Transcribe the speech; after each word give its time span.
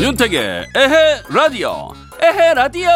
윤택의 0.00 0.68
에헤 0.74 1.22
라디오. 1.28 1.90
에헤 2.22 2.54
라디오. 2.54 2.88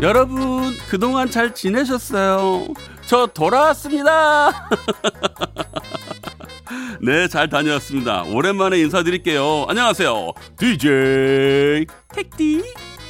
여러분 0.00 0.57
그동안 0.88 1.30
잘 1.30 1.54
지내셨어요? 1.54 2.68
저 3.06 3.26
돌아왔습니다. 3.26 4.68
네, 7.00 7.28
잘 7.28 7.48
다녀왔습니다. 7.48 8.24
오랜만에 8.24 8.78
인사드릴게요. 8.78 9.66
안녕하세요. 9.68 10.32
DJ 10.56 11.86
택디 12.14 12.62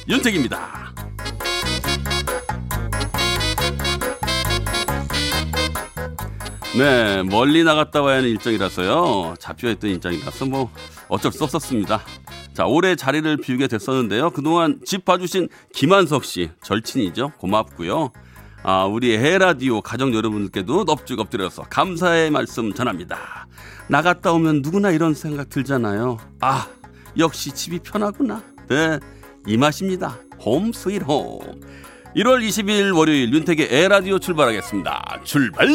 윤택입니다. 0.07 0.93
네, 6.77 7.23
멀리 7.23 7.63
나갔다 7.63 8.01
와야 8.01 8.17
하는 8.17 8.29
일정이라서요. 8.29 9.35
잡혀있던 9.39 9.89
일정이라서 9.89 10.45
뭐 10.45 10.69
어쩔 11.07 11.31
수 11.31 11.43
없었습니다. 11.43 12.01
자, 12.59 12.65
올해 12.65 12.97
자리를 12.97 13.37
비우게 13.37 13.69
됐었는데요. 13.69 14.31
그동안 14.31 14.81
집 14.83 15.05
봐주신 15.05 15.47
김한석 15.73 16.25
씨, 16.25 16.49
절친이죠. 16.61 17.31
고맙고요. 17.37 18.11
아, 18.63 18.83
우리 18.83 19.17
해라디오 19.17 19.79
가정 19.79 20.13
여러분들께도 20.13 20.83
넙죽 20.83 21.21
엎드려서 21.21 21.61
감사의 21.69 22.31
말씀 22.31 22.73
전합니다. 22.73 23.47
나갔다 23.87 24.33
오면 24.33 24.61
누구나 24.61 24.91
이런 24.91 25.13
생각 25.13 25.47
들잖아요. 25.47 26.17
아, 26.41 26.67
역시 27.17 27.51
집이 27.51 27.79
편하구나. 27.79 28.43
네, 28.67 28.99
이 29.47 29.55
맛입니다. 29.55 30.17
Home 30.41 30.73
sweet 30.73 31.03
home. 31.03 31.39
1월 32.13 32.45
20일 32.45 32.93
월요일 32.93 33.33
윤택의 33.33 33.69
에헤라디오 33.71 34.19
출발하겠습니다. 34.19 35.21
출발! 35.23 35.69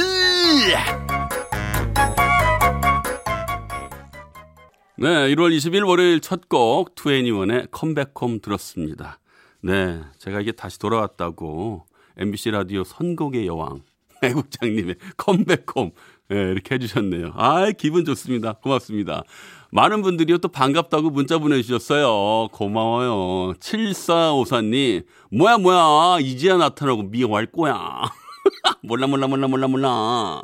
네, 4.96 5.08
1월 5.34 5.54
20일 5.56 5.86
월요일 5.86 6.20
첫 6.20 6.48
곡 6.48 6.94
2NE1의 6.94 7.68
Come 7.72 7.95
Back 7.95 8.17
Home 8.17 8.40
들었습니다. 8.40 9.18
네, 9.60 10.00
제가 10.18 10.40
이게 10.40 10.52
다시 10.52 10.78
돌아왔다고 10.78 11.86
MBC 12.16 12.52
라디오 12.52 12.84
선곡의 12.84 13.46
여왕 13.46 13.82
애국장님의 14.22 14.94
Come 15.16 15.41
Back 15.41 15.65
Home 15.65 15.90
네, 16.28 16.36
이렇게 16.36 16.76
해주셨네요. 16.76 17.32
아, 17.34 17.70
기분 17.72 18.04
좋습니다. 18.04 18.52
고맙습니다. 18.54 19.24
많은 19.72 20.02
분들이요 20.02 20.38
또 20.38 20.48
반갑다고 20.48 21.10
문자 21.10 21.38
보내주셨어요. 21.38 22.48
고마워요. 22.52 23.54
7454님, 23.58 25.04
뭐야, 25.32 25.58
뭐야. 25.58 26.20
이제야 26.20 26.56
나타나고 26.56 27.02
미워할 27.02 27.46
거야. 27.46 28.02
몰라, 28.82 29.06
몰라, 29.08 29.26
몰라, 29.26 29.48
몰라, 29.48 29.66
몰라. 29.66 30.42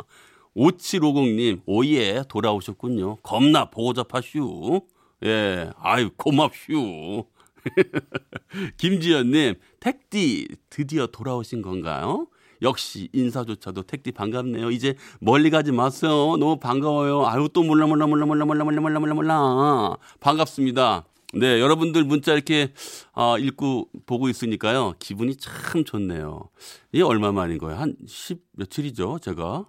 5750님, 0.56 1.62
오예, 1.66 2.24
돌아오셨군요. 2.28 3.16
겁나 3.22 3.70
보잡하슈. 3.70 4.82
예, 5.24 5.70
아유, 5.78 6.10
고맙슈. 6.16 7.24
김지연님, 8.78 9.54
택디, 9.80 10.48
드디어 10.70 11.06
돌아오신 11.06 11.62
건가요? 11.62 12.26
역시 12.62 13.08
인사조차도 13.12 13.82
택디 13.84 14.12
반갑네요. 14.12 14.70
이제 14.70 14.94
멀리 15.20 15.50
가지 15.50 15.72
마세요. 15.72 16.36
너무 16.38 16.58
반가워요. 16.58 17.26
아유 17.26 17.48
또 17.52 17.62
몰라 17.62 17.86
몰라 17.86 18.06
몰라 18.06 18.26
몰라 18.26 18.44
몰라 18.44 18.64
몰라 18.64 18.80
몰라 18.80 18.98
몰라 19.00 19.14
몰라 19.14 19.96
반갑습니다. 20.20 21.06
네 21.32 21.60
여러분들 21.60 22.04
문자 22.04 22.34
이렇게 22.34 22.72
아, 23.14 23.36
읽고 23.38 23.88
보고 24.04 24.28
있으니까요 24.28 24.94
기분이 24.98 25.36
참 25.36 25.84
좋네요. 25.84 26.50
이게 26.92 27.02
얼마 27.02 27.32
만인 27.32 27.56
거예요? 27.58 27.78
한 27.78 27.96
10 28.06 28.42
며칠이죠 28.52 29.20
제가 29.22 29.64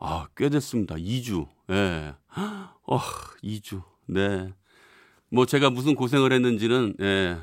아 0.00 0.26
꽤 0.36 0.48
됐습니다. 0.48 0.96
2주. 0.96 1.46
예. 1.70 1.74
네. 1.74 2.14
어 2.86 2.98
2주. 3.44 3.82
네. 4.06 4.52
뭐 5.30 5.46
제가 5.46 5.70
무슨 5.70 5.94
고생을 5.94 6.32
했는지는 6.32 6.94
예. 7.00 7.36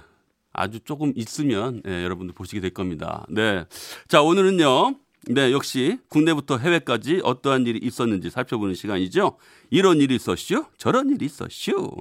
아주 0.52 0.80
조금 0.80 1.14
있으면 1.16 1.82
예, 1.88 2.04
여러분들 2.04 2.34
보시게 2.34 2.60
될 2.60 2.72
겁니다. 2.72 3.26
네. 3.30 3.66
자, 4.08 4.22
오늘은요. 4.22 4.96
네, 5.30 5.52
역시 5.52 6.00
국내부터 6.10 6.58
해외까지 6.58 7.22
어떠한 7.24 7.68
일이 7.68 7.80
있었는지 7.82 8.30
살펴보는 8.30 8.74
시간이죠. 8.74 9.38
이런 9.70 10.00
일이 10.02 10.16
있었슈? 10.16 10.66
저런 10.78 11.10
일이 11.12 11.26
있었슈? 11.26 11.92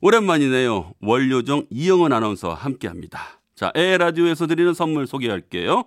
오랜만이네요. 0.00 0.94
월요정 1.00 1.66
이영원 1.70 2.12
아나운서와 2.12 2.54
함께 2.54 2.88
합니다. 2.88 3.40
자, 3.54 3.70
에헤라디오에서 3.74 4.46
드리는 4.48 4.74
선물 4.74 5.06
소개할게요. 5.06 5.84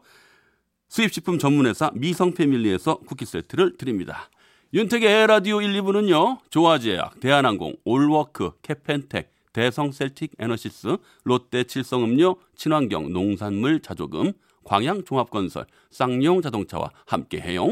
수입식품 0.89 1.39
전문회사 1.39 1.91
미성패밀리에서 1.93 2.99
쿠키 3.05 3.25
세트를 3.25 3.77
드립니다. 3.77 4.29
윤택의 4.73 5.07
에헤라디오 5.07 5.61
1, 5.61 5.73
2부는요. 5.81 6.39
조아제약, 6.49 7.19
대한항공, 7.19 7.75
올워크, 7.85 8.51
케펜텍, 8.61 9.31
대성 9.53 9.91
셀틱 9.91 10.33
에너시스, 10.37 10.97
롯데 11.23 11.63
칠성음료, 11.63 12.35
친환경 12.55 13.13
농산물 13.13 13.81
자조금, 13.81 14.33
광양 14.65 15.05
종합건설, 15.05 15.65
쌍용 15.91 16.41
자동차와 16.41 16.89
함께해요. 17.05 17.67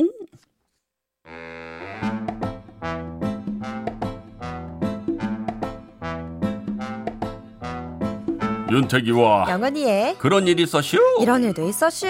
윤태기와 8.72 9.50
영원이의 9.50 10.18
그런 10.18 10.48
일이 10.48 10.64
있었슈. 10.64 10.98
이런 11.22 11.44
일도 11.44 11.68
있었슈. 11.68 12.08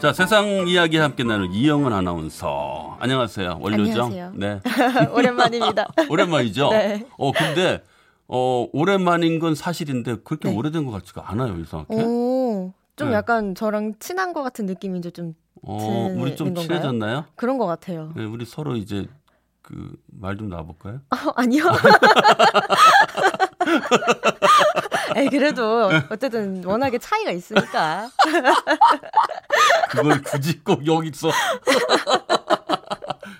자, 0.00 0.12
세상 0.14 0.66
이야기 0.66 0.96
함께 0.96 1.24
나눌 1.24 1.50
이영은 1.52 1.92
아나운서. 1.92 2.96
안녕하세요. 3.00 3.58
원료죠? 3.60 4.04
안녕하세요. 4.04 4.32
네. 4.34 4.60
오랜만입니다. 5.12 5.88
오랜만이죠? 6.08 6.70
네. 6.70 7.06
어, 7.18 7.32
근데, 7.32 7.84
어, 8.26 8.66
오랜만인 8.72 9.38
건 9.40 9.54
사실인데 9.54 10.16
그렇게 10.24 10.48
네. 10.48 10.56
오래된 10.56 10.86
것 10.86 10.92
같지가 10.92 11.30
않아요, 11.30 11.54
이상하게. 11.58 11.94
오, 11.94 12.72
좀 12.96 13.10
네. 13.10 13.14
약간 13.14 13.54
저랑 13.54 13.94
친한 13.98 14.32
것 14.32 14.42
같은 14.42 14.64
느낌이 14.64 14.98
이제 14.98 15.10
좀 15.10 15.34
어, 15.62 16.08
우리 16.16 16.34
좀 16.34 16.54
건가요? 16.54 16.66
친해졌나요? 16.66 17.26
그런 17.36 17.58
것 17.58 17.66
같아요. 17.66 18.12
네, 18.16 18.24
우리 18.24 18.46
서로 18.46 18.76
이제 18.76 19.06
그 19.60 19.96
말좀 20.06 20.48
놔볼까요? 20.48 21.00
어, 21.10 21.16
아니요. 21.36 21.64
에이, 25.16 25.28
그래도 25.30 25.90
어쨌든 26.10 26.64
워낙에 26.64 26.98
차이가 26.98 27.30
있으니까. 27.30 28.10
그걸 29.90 30.22
굳이 30.22 30.62
꼭 30.62 30.86
여기서. 30.86 31.30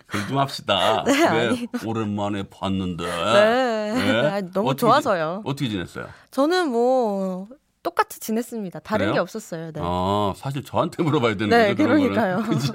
그럼 0.07 0.27
좀 0.29 0.39
합시다. 0.39 1.05
네, 1.07 1.25
아니. 1.25 1.67
오랜만에 1.87 2.45
봤는데. 2.51 3.05
네. 3.05 3.95
네? 3.95 4.29
아, 4.29 4.41
너무 4.53 4.71
어떻게 4.71 4.81
좋아서요. 4.81 5.43
지- 5.45 5.51
어떻게 5.51 5.69
지냈어요? 5.69 6.07
저는 6.31 6.69
뭐 6.71 7.47
똑같이 7.83 8.19
지냈습니다. 8.21 8.81
다른 8.81 9.07
그래요? 9.07 9.15
게 9.15 9.19
없었어요. 9.21 9.73
네. 9.73 9.81
아, 9.83 10.33
사실 10.37 10.65
저한테 10.65 11.03
물어봐야 11.03 11.35
되는 11.37 11.49
네, 11.49 11.75
거죠. 11.75 11.85
그러니까요. 11.89 12.43
그죠? 12.49 12.73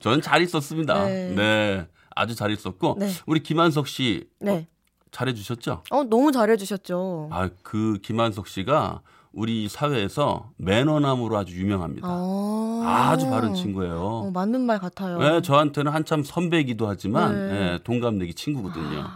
저는 0.00 0.22
잘 0.22 0.42
있었습니다. 0.42 1.04
네. 1.04 1.34
네. 1.36 1.86
아주 2.14 2.34
잘 2.34 2.50
있었고. 2.50 2.96
네. 2.98 3.10
우리 3.26 3.42
김한석 3.42 3.86
씨 3.86 4.26
네. 4.40 4.66
잘해주셨죠? 5.10 5.84
어, 5.90 6.02
너무 6.04 6.32
잘해주셨죠. 6.32 7.28
아, 7.32 7.48
그 7.62 7.98
김한석 8.02 8.48
씨가 8.48 9.00
우리 9.32 9.68
사회에서 9.68 10.50
매너남으로 10.56 11.36
아주 11.36 11.54
유명합니다. 11.56 12.08
아, 12.08 13.08
아주 13.12 13.28
바른 13.28 13.54
친구예요. 13.54 14.00
어, 14.00 14.30
맞는 14.30 14.62
말 14.62 14.78
같아요. 14.78 15.18
네, 15.18 15.42
저한테는 15.42 15.92
한참 15.92 16.22
선배이기도 16.24 16.88
하지만 16.88 17.48
네. 17.48 17.72
예, 17.74 17.78
동갑내기 17.84 18.34
친구거든요. 18.34 19.06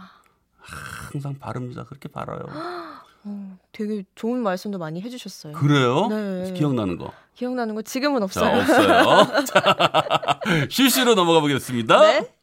항상 0.59 1.37
바릅니다. 1.39 1.83
그렇게 1.83 2.07
바라요. 2.09 2.39
어, 3.25 3.57
되게 3.71 4.03
좋은 4.15 4.39
말씀도 4.43 4.77
많이 4.77 5.01
해주셨어요. 5.01 5.53
그래요? 5.53 6.07
네. 6.07 6.53
기억나는 6.53 6.97
거. 6.97 7.11
기억나는 7.35 7.75
거 7.75 7.81
지금은 7.81 8.19
자, 8.19 8.25
없어요. 8.25 8.59
없어요. 8.59 9.43
자, 9.45 10.39
실시로 10.69 11.15
넘어가 11.15 11.39
보겠습니다. 11.41 11.99
네. 12.01 12.33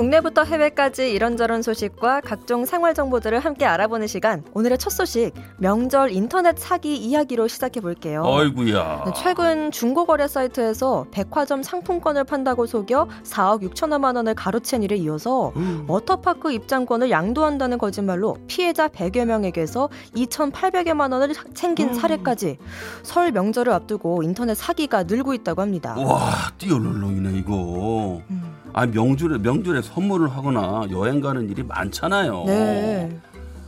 국내부터 0.00 0.44
해외까지 0.44 1.10
이런저런 1.10 1.60
소식과 1.60 2.22
각종 2.22 2.64
생활 2.64 2.94
정보들을 2.94 3.38
함께 3.38 3.66
알아보는 3.66 4.06
시간. 4.06 4.42
오늘의 4.54 4.78
첫 4.78 4.88
소식, 4.88 5.32
명절 5.58 6.12
인터넷 6.12 6.58
사기 6.58 6.96
이야기로 6.96 7.48
시작해 7.48 7.82
볼게요. 7.82 8.22
어이구야. 8.24 9.02
네, 9.04 9.12
최근 9.14 9.70
중고거래 9.70 10.26
사이트에서 10.26 11.04
백화점 11.10 11.62
상품권을 11.62 12.24
판다고 12.24 12.64
속여 12.64 13.08
4억 13.24 13.60
6천여만 13.60 14.16
원을 14.16 14.34
가로챈 14.34 14.84
일에 14.84 14.96
이어서 14.96 15.52
워터파크 15.86 16.50
입장권을 16.50 17.10
양도한다는 17.10 17.76
거짓말로 17.76 18.38
피해자 18.46 18.88
100여 18.88 19.26
명에게서 19.26 19.90
2,800여만 20.16 21.12
원을 21.12 21.34
챙긴 21.52 21.92
사례까지 21.92 22.56
설 23.02 23.32
명절을 23.32 23.70
앞두고 23.70 24.22
인터넷 24.22 24.54
사기가 24.54 25.02
늘고 25.02 25.34
있다고 25.34 25.60
합니다. 25.60 25.94
와, 25.98 26.50
띠얼렁렁이네 26.56 27.38
이거. 27.40 28.22
음. 28.30 28.59
아 28.72 28.86
명절에 28.86 29.38
명절에 29.38 29.82
선물을 29.82 30.28
하거나 30.30 30.86
여행 30.90 31.20
가는 31.20 31.48
일이 31.50 31.62
많잖아요. 31.62 32.44
네. 32.46 33.20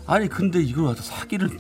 아니 0.07 0.29
근데 0.29 0.61
이걸 0.61 0.85
와서 0.87 1.03
사기를 1.03 1.51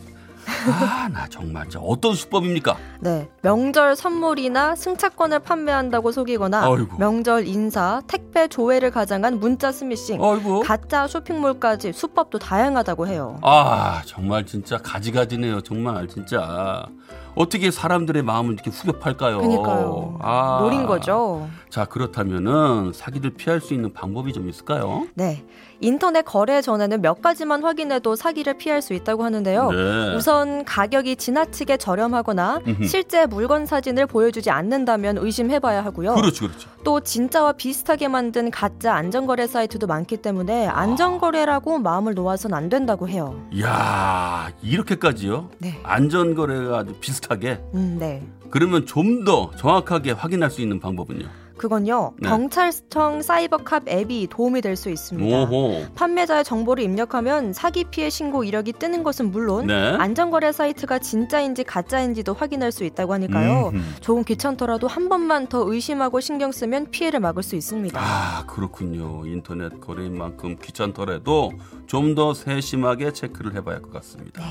아 0.70 1.08
나 1.12 1.26
정말 1.28 1.68
저 1.68 1.80
어떤 1.80 2.14
수법입니까? 2.14 2.76
네. 3.00 3.28
명절 3.42 3.96
선물이나 3.96 4.74
승차권을 4.76 5.40
판매한다고 5.40 6.12
속이거나 6.12 6.62
아이고. 6.64 6.96
명절 6.98 7.46
인사, 7.46 8.00
택배 8.06 8.48
조회를 8.48 8.90
가장한 8.90 9.40
문자 9.40 9.72
스미싱, 9.72 10.20
어이구. 10.22 10.62
가짜 10.64 11.06
쇼핑몰까지 11.06 11.92
수법도 11.92 12.38
다양하다고 12.38 13.06
해요. 13.08 13.38
아 13.42 14.02
정말 14.06 14.46
진짜 14.46 14.78
가지가지네요 14.78 15.60
정말 15.62 16.06
진짜 16.08 16.86
어떻게 17.34 17.70
사람들의 17.70 18.22
마음을 18.22 18.52
이렇게 18.54 18.70
후벼 18.70 18.98
팔까요? 18.98 19.38
그러니까요. 19.38 20.18
아. 20.20 20.58
노린 20.60 20.86
거죠. 20.86 21.48
자 21.70 21.86
그렇다면은 21.86 22.92
사기를 22.94 23.30
피할 23.30 23.60
수 23.60 23.72
있는 23.74 23.92
방법이 23.92 24.32
좀 24.32 24.48
있을까요? 24.48 25.06
네. 25.14 25.44
인터넷 25.82 26.22
거래 26.24 26.62
전에는 26.62 27.02
몇 27.02 27.20
가지만 27.20 27.62
확인해도 27.62 28.14
사기를 28.16 28.54
피할 28.54 28.80
수 28.80 28.94
있다고 28.94 29.24
하는데요. 29.24 29.70
네. 29.70 30.14
우선 30.16 30.64
가격이 30.64 31.16
지나치게 31.16 31.76
저렴하거나 31.76 32.60
음흠. 32.66 32.84
실제 32.86 33.26
물건 33.26 33.66
사진을 33.66 34.06
보여주지 34.06 34.50
않는다면 34.50 35.18
의심해봐야 35.18 35.84
하고요. 35.84 36.14
그렇죠 36.14 36.46
그렇죠. 36.46 36.70
또 36.84 37.00
진짜와 37.00 37.52
비슷하게 37.52 38.08
만든 38.08 38.50
가짜 38.50 38.94
안전거래 38.94 39.46
사이트도 39.46 39.86
많기 39.88 40.16
때문에 40.16 40.68
안전거래라고 40.68 41.78
마음을 41.80 42.14
놓아선 42.14 42.54
안 42.54 42.68
된다고 42.68 43.08
해요. 43.08 43.44
이야 43.52 44.50
이렇게까지요? 44.62 45.50
네. 45.58 45.78
안전거래가 45.82 46.78
아주 46.78 46.94
비슷하게 47.00 47.60
음, 47.74 47.96
네. 47.98 48.22
그러면 48.50 48.86
좀 48.86 49.24
더 49.24 49.50
정확하게 49.56 50.12
확인할 50.12 50.50
수 50.50 50.60
있는 50.62 50.80
방법은요? 50.80 51.26
그건요. 51.66 52.14
네. 52.18 52.28
경찰청 52.28 53.22
사이버캅 53.22 53.86
앱이 53.88 54.26
도움이 54.28 54.60
될 54.62 54.74
수 54.74 54.90
있습니다. 54.90 55.36
오호. 55.42 55.84
판매자의 55.94 56.42
정보를 56.42 56.82
입력하면 56.82 57.52
사기 57.52 57.84
피해 57.84 58.10
신고 58.10 58.42
이력이 58.42 58.72
뜨는 58.72 59.04
것은 59.04 59.30
물론 59.30 59.68
네. 59.68 59.74
안전거래 59.96 60.50
사이트가 60.50 60.98
진짜인지 60.98 61.62
가짜인지도 61.62 62.34
확인할 62.34 62.72
수 62.72 62.82
있다고 62.82 63.12
하니까요. 63.14 63.68
음흠. 63.68 64.00
조금 64.00 64.24
귀찮더라도 64.24 64.88
한 64.88 65.08
번만 65.08 65.46
더 65.46 65.62
의심하고 65.64 66.18
신경 66.18 66.50
쓰면 66.50 66.90
피해를 66.90 67.20
막을 67.20 67.44
수 67.44 67.54
있습니다. 67.54 68.00
아 68.02 68.44
그렇군요. 68.48 69.24
인터넷 69.26 69.80
거래인 69.80 70.18
만큼 70.18 70.56
귀찮더라도 70.60 71.52
좀 71.86 72.16
더 72.16 72.34
세심하게 72.34 73.12
체크를 73.12 73.54
해봐야 73.54 73.76
할 73.76 73.82
것 73.82 73.92
같습니다. 73.92 74.42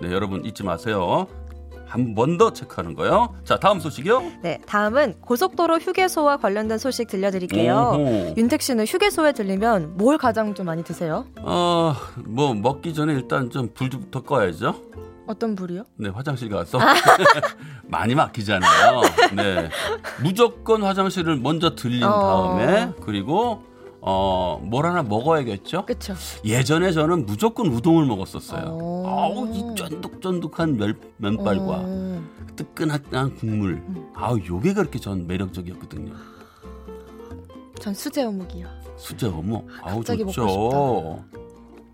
네. 0.00 0.12
여러분 0.12 0.44
잊지 0.44 0.62
마세요. 0.62 1.26
한 1.90 2.14
번 2.14 2.38
더 2.38 2.52
체크하는 2.52 2.94
거요. 2.94 3.34
자 3.44 3.58
다음 3.58 3.80
소식이요. 3.80 4.22
네, 4.42 4.58
다음은 4.66 5.20
고속도로 5.20 5.78
휴게소와 5.78 6.36
관련된 6.38 6.78
소식 6.78 7.08
들려드릴게요. 7.08 7.74
오호. 7.98 8.34
윤택 8.36 8.62
씨는 8.62 8.86
휴게소에 8.86 9.32
들리면 9.32 9.96
뭘 9.96 10.16
가장 10.16 10.54
좀 10.54 10.66
많이 10.66 10.84
드세요? 10.84 11.26
어 11.42 11.94
뭐 12.24 12.54
먹기 12.54 12.94
전에 12.94 13.12
일단 13.14 13.50
좀 13.50 13.68
불부터 13.74 14.22
꺼야죠. 14.22 14.74
어떤 15.26 15.54
불이요? 15.54 15.84
네 15.96 16.08
화장실 16.08 16.48
가서 16.48 16.78
많이 17.86 18.14
막히잖아요. 18.14 19.00
네 19.36 19.68
무조건 20.22 20.82
화장실을 20.82 21.36
먼저 21.36 21.74
들린 21.74 22.04
어. 22.04 22.20
다음에 22.56 22.92
그리고 23.04 23.62
어 24.02 24.58
뭘 24.62 24.86
하나 24.86 25.02
먹어야겠죠. 25.02 25.84
그렇죠. 25.86 26.14
예전에 26.44 26.92
저는 26.92 27.26
무조건 27.26 27.66
우동을 27.66 28.06
먹었었어요. 28.06 28.64
어. 28.80 29.04
아우 29.06 29.48
이 29.54 29.74
쫀득쫀득한 29.74 30.76
면, 30.76 30.98
면발과 31.18 31.64
어. 31.82 32.22
뜨끈한 32.56 33.36
국물. 33.36 33.72
음. 33.86 34.10
아우 34.14 34.38
요게 34.38 34.74
그렇게 34.74 34.98
전 34.98 35.26
매력적이었거든요. 35.26 36.12
전 37.80 37.94
수제 37.94 38.24
어묵이요. 38.24 38.66
수제 38.96 39.26
어묵. 39.28 39.66
아우 39.82 39.96
갑자기 39.96 40.20
먹고 40.24 40.32
좋죠. 40.32 41.24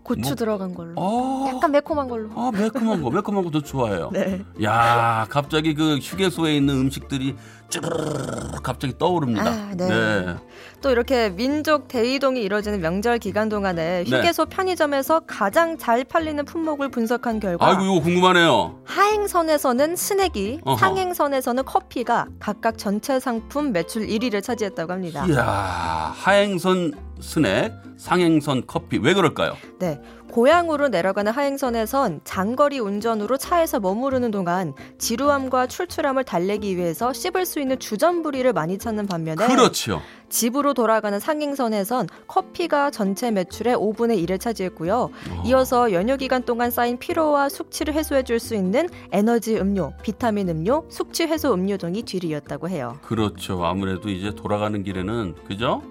고추 0.03 0.21
뭐- 0.21 0.35
들어간 0.35 0.73
걸로. 0.73 0.93
아, 0.97 1.47
약간 1.53 1.71
매콤한 1.71 2.07
걸로. 2.07 2.29
아 2.35 2.51
매콤한 2.51 3.01
거 3.03 3.09
매콤한 3.09 3.43
거더 3.43 3.61
좋아해요. 3.61 4.09
네. 4.13 4.41
야 4.63 5.25
갑자기 5.29 5.73
그 5.73 5.97
휴게소에 5.97 6.55
있는 6.55 6.75
음식들이 6.75 7.35
쭈르르 7.69 8.59
갑자기 8.63 8.97
떠오릅니다. 8.97 9.45
아, 9.49 9.71
네. 9.75 10.35
또 10.81 10.91
이렇게 10.91 11.29
민족 11.29 11.87
대이동이 11.87 12.41
이뤄지는 12.41 12.79
명절 12.81 13.19
기간 13.19 13.49
동안에 13.49 14.03
네. 14.03 14.17
휴게소 14.17 14.45
편의점에서 14.45 15.21
가장 15.27 15.77
잘 15.77 16.03
팔리는 16.03 16.43
품목을 16.45 16.89
분석한 16.89 17.39
결과 17.39 17.67
아이고 17.67 17.83
이거 17.83 17.99
궁금하네요. 18.01 18.79
하행선에서는 18.85 19.95
스낵이, 19.95 20.61
어허. 20.63 20.77
상행선에서는 20.77 21.65
커피가 21.65 22.27
각각 22.39 22.77
전체 22.77 23.19
상품 23.19 23.71
매출 23.71 24.07
1위를 24.07 24.43
차지했다고 24.43 24.93
합니다. 24.93 25.25
이야 25.27 26.13
하행선 26.15 26.93
스낵, 27.19 27.71
상행선 27.97 28.63
커피 28.67 28.97
왜 28.99 29.13
그럴까요? 29.13 29.57
네. 29.79 29.99
고향으로 30.31 30.89
내려가는 30.89 31.31
하행선에선 31.31 32.21
장거리 32.23 32.79
운전으로 32.79 33.37
차에서 33.37 33.79
머무르는 33.79 34.31
동안 34.31 34.73
지루함과 34.97 35.67
출출함을 35.67 36.23
달래기 36.23 36.77
위해서 36.77 37.13
씹을 37.13 37.45
수 37.45 37.59
있는 37.59 37.79
주전부리를 37.79 38.51
많이 38.53 38.77
찾는 38.77 39.07
반면에 39.07 39.47
그렇죠. 39.47 40.01
집으로 40.29 40.73
돌아가는 40.73 41.19
상행선에선 41.19 42.07
커피가 42.27 42.91
전체 42.91 43.31
매출의 43.31 43.75
5분의 43.75 44.23
1을 44.25 44.39
차지했고요. 44.39 45.09
이어서 45.45 45.93
연휴 45.93 46.17
기간 46.17 46.43
동안 46.43 46.69
쌓인 46.69 46.97
피로와 46.99 47.49
숙취를 47.49 47.93
해소해 47.93 48.23
줄 48.23 48.37
수 48.37 48.53
있는 48.53 48.87
에너지 49.11 49.57
음료, 49.57 49.93
비타민 50.03 50.47
음료, 50.49 50.85
숙취 50.89 51.23
해소 51.23 51.51
음료 51.53 51.75
등이 51.77 52.03
뒤를 52.03 52.29
이었다고 52.29 52.69
해요. 52.69 52.99
그렇죠. 53.01 53.65
아무래도 53.65 54.09
이제 54.09 54.31
돌아가는 54.35 54.83
길에는 54.83 55.35
그죠? 55.47 55.81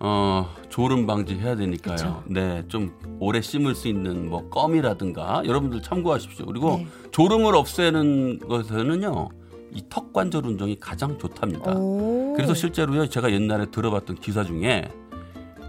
어 0.00 0.48
졸음 0.68 1.06
방지해야 1.06 1.56
되니까요. 1.56 1.96
그쵸. 1.96 2.22
네, 2.26 2.62
좀 2.68 2.92
오래 3.18 3.40
씹을 3.40 3.74
수 3.74 3.88
있는 3.88 4.28
뭐 4.30 4.48
껌이라든가 4.48 5.42
여러분들 5.44 5.82
참고하십시오. 5.82 6.46
그리고 6.46 6.76
네. 6.76 6.86
졸음을 7.10 7.56
없애는 7.56 8.38
것에는요, 8.40 9.28
이 9.74 9.82
턱 9.88 10.12
관절 10.12 10.46
운동이 10.46 10.76
가장 10.78 11.18
좋답니다. 11.18 11.72
오. 11.76 12.32
그래서 12.36 12.54
실제로요, 12.54 13.08
제가 13.08 13.32
옛날에 13.32 13.66
들어봤던 13.72 14.16
기사 14.16 14.44
중에 14.44 14.88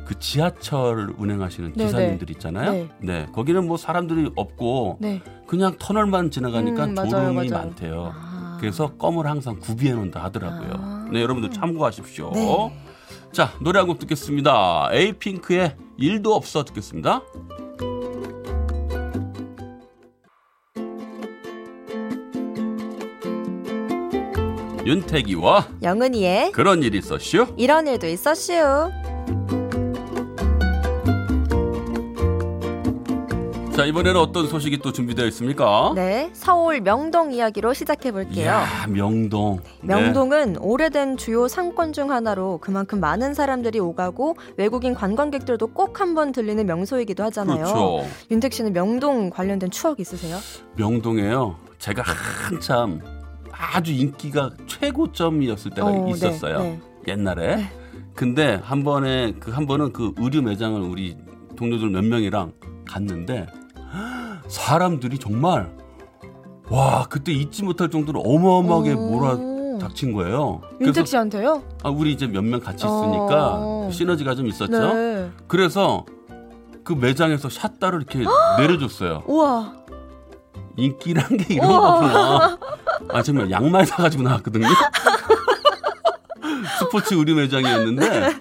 그 0.06 0.18
지하철 0.20 1.10
운행하시는 1.18 1.74
네네. 1.74 1.86
기사님들 1.86 2.30
있잖아요. 2.31 2.71
네. 2.71 2.90
네, 3.02 3.26
거기는 3.33 3.68
뭐 3.68 3.78
사람들이 3.78 4.31
없고 4.36 4.98
네. 5.02 5.21
그냥 5.48 5.76
터널만 5.80 6.30
지나가니까 6.30 6.86
음, 6.86 6.94
맞아요, 6.94 7.09
졸음이 7.09 7.50
맞아요. 7.50 7.50
많대요. 7.66 8.12
아. 8.16 8.57
그래서 8.59 8.92
껌을 8.98 9.26
항상 9.26 9.57
구비해 9.59 9.94
놓는다 9.94 10.24
하더라고요. 10.24 10.69
아. 10.76 11.06
네, 11.12 11.21
여러분들 11.21 11.50
참고하십시오. 11.52 12.31
네. 12.33 12.71
자, 13.31 13.54
노래 13.62 13.80
한 13.80 13.88
곡 13.88 14.00
듣겠습니다. 14.00 14.90
에이핑크의 14.92 15.76
일도 15.98 16.33
없어 16.33 16.64
듣겠습니다. 16.66 17.21
윤태기와 24.86 25.68
영은이의 25.83 26.52
그런 26.52 26.81
일이 26.83 26.98
있었슈. 26.98 27.54
이런 27.57 27.88
일도 27.88 28.07
있었슈. 28.07 28.54
자, 33.80 33.86
이번에는 33.86 34.19
어떤 34.19 34.45
소식이 34.50 34.80
또 34.80 34.92
준비되어 34.92 35.26
있습니까? 35.28 35.94
네, 35.95 36.30
서울 36.33 36.81
명동 36.81 37.31
이야기로 37.31 37.74
시작해 37.74 38.12
볼게요. 38.12 38.62
명동. 38.90 39.62
네. 39.81 39.95
명동은 39.95 40.57
오래된 40.59 41.16
주요 41.16 41.48
상권 41.48 41.94
중 41.94 42.12
하나로 42.12 42.57
그만큼 42.57 43.00
많은 43.00 43.33
사람들이 43.33 43.80
오가고 43.80 44.36
외국인 44.57 44.94
관광객들도 44.94 45.68
꼭 45.68 46.02
한번 46.02 46.33
들리는 46.33 46.66
명소이기도 46.66 47.24
하잖아요. 47.24 47.64
그렇죠. 47.64 48.06
윤택 48.30 48.52
씨는 48.52 48.74
명동 48.74 49.30
관련된 49.30 49.71
추억 49.71 50.02
있으세요? 50.02 50.36
명동에요. 50.76 51.56
제가 51.78 52.04
한참 52.04 53.00
아주 53.50 53.94
인기가 53.94 54.50
최고점이었을 54.68 55.71
때가 55.71 55.88
어, 55.88 55.92
네, 56.06 56.12
있었어요. 56.12 56.59
네. 56.59 56.80
옛날에. 57.07 57.56
네. 57.56 57.71
근데 58.14 58.59
한 58.62 58.83
번에 58.83 59.31
그 59.40 59.52
한 59.52 59.66
번은 59.66 59.94
그 59.94 60.12
의류 60.18 60.42
매장을 60.42 60.81
우리 60.81 61.16
동료들 61.56 61.90
몇 61.92 62.04
명이랑 62.04 62.52
갔는데 62.86 63.48
사람들이 64.50 65.18
정말 65.20 65.72
와 66.70 67.06
그때 67.10 67.32
잊지 67.32 67.64
못할 67.64 67.90
정도로 67.90 68.22
어마어마하게 68.22 68.94
오. 68.94 69.10
몰아닥친 69.10 70.14
거예요. 70.14 70.62
윤택 70.82 71.08
씨한테요? 71.08 71.64
아, 71.84 71.90
우리 71.90 72.12
이제 72.12 72.28
몇 72.28 72.44
명 72.44 72.60
같이 72.60 72.86
있으니까 72.86 73.56
어. 73.56 73.88
어. 73.88 73.92
시너지가 73.92 74.36
좀 74.36 74.48
있었죠. 74.48 74.94
네. 74.94 75.30
그래서 75.48 76.06
그 76.84 76.94
매장에서 76.94 77.50
샷다를 77.50 78.02
이렇게 78.02 78.26
내려줬어요. 78.58 79.24
우와. 79.28 79.74
인기란 80.78 81.38
게 81.38 81.56
이런 81.56 81.68
거구나. 81.70 82.58
아 83.10 83.22
정말 83.24 83.50
양말 83.52 83.86
사가지고 83.86 84.24
나왔거든요. 84.24 84.68
스포츠 86.80 87.14
의류 87.16 87.36
매장이었는데 87.36 88.40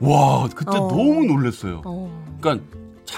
와 0.00 0.48
그때 0.54 0.76
어. 0.76 0.88
너무 0.88 1.24
놀랐어요. 1.26 1.82
어. 1.84 2.10
그러니까 2.40 2.64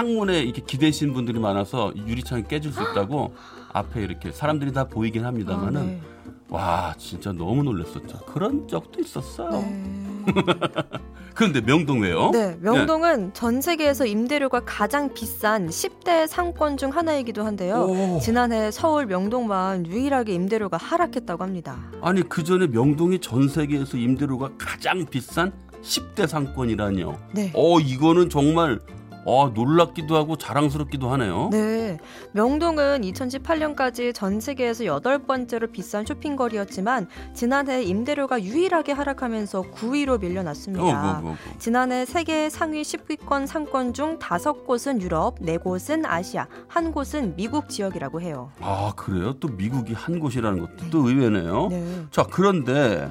창문에 0.01 0.41
이렇게 0.41 0.63
기대신 0.63 1.13
분들이 1.13 1.39
많아서 1.39 1.93
유리창이 1.95 2.45
깨질 2.49 2.73
수 2.73 2.81
있다고 2.81 3.35
앞에 3.73 4.03
이렇게 4.03 4.33
사람들이 4.33 4.73
다 4.73 4.85
보이긴 4.85 5.27
합니다만은 5.27 5.81
아, 5.81 5.85
네. 5.85 6.01
와 6.49 6.95
진짜 6.97 7.33
너무 7.33 7.63
놀랐었죠. 7.63 8.21
그런 8.27 8.67
적도 8.67 9.01
있었어요. 9.01 9.51
네. 9.51 10.25
그런데 11.35 11.61
명동 11.61 12.01
왜요? 12.01 12.31
네, 12.33 12.57
명동은 12.61 13.35
전 13.35 13.61
세계에서 13.61 14.07
임대료가 14.07 14.63
가장 14.65 15.13
비싼 15.15 15.69
10대 15.69 16.27
상권 16.27 16.77
중 16.77 16.91
하나이기도 16.91 17.45
한데요. 17.45 17.87
오. 17.89 18.19
지난해 18.21 18.71
서울 18.71 19.07
명동만 19.07 19.87
유일하게 19.87 20.33
임대료가 20.33 20.77
하락했다고 20.79 21.45
합니다. 21.45 21.79
아니 22.01 22.23
그 22.23 22.43
전에 22.43 22.67
명동이 22.67 23.21
전 23.21 23.49
세계에서 23.49 23.97
임대료가 23.99 24.51
가장 24.59 25.05
비싼 25.07 25.53
10대 25.83 26.27
상권이라니요. 26.27 27.19
네. 27.33 27.53
어 27.55 27.79
이거는 27.81 28.29
정말 28.29 28.81
어 29.25 29.51
놀랍기도 29.55 30.17
하고 30.17 30.37
자랑스럽기도 30.37 31.11
하네요. 31.13 31.51
네. 31.53 31.99
명동은 32.33 33.03
2018년까지 33.03 34.15
전 34.15 34.41
세계에서 34.41 34.87
여덟 34.87 35.19
번째로 35.19 35.69
비싼 35.69 36.07
쇼핑거리였지만 36.07 37.09
지난해 37.35 37.83
임대료가 37.83 38.43
유일하게 38.43 38.93
하락하면서 38.93 39.63
9위로 39.73 40.15
어, 40.15 40.19
밀려났습니다. 40.19 40.83
뭐, 40.83 41.13
뭐, 41.13 41.21
뭐. 41.23 41.37
지난해 41.59 42.05
세계 42.05 42.49
상위 42.49 42.83
10위권 42.83 43.47
상권 43.47 43.93
중 43.93 44.19
다섯 44.19 44.67
곳은 44.67 45.03
유럽, 45.03 45.37
네 45.41 45.59
곳은 45.59 46.07
아시아, 46.07 46.47
한 46.69 46.93
곳은 46.93 47.37
미국 47.37 47.69
지역이라고 47.69 48.21
해요. 48.21 48.51
아 48.61 48.93
그래요? 48.97 49.35
또 49.41 49.49
미국이 49.49 49.93
한 49.93 50.19
곳이라는 50.19 50.61
것도 50.61 50.91
또 50.91 51.09
의외네요. 51.09 51.69
네. 51.69 52.05
자 52.11 52.25
그런데 52.31 53.09